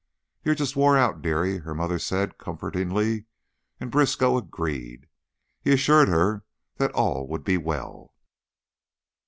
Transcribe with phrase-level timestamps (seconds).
[0.43, 3.25] "You're just wore out, dearie," her mother said, comfortingly,
[3.79, 5.05] and Briskow agreed.
[5.61, 6.43] He assured her
[6.77, 8.15] that all would be well.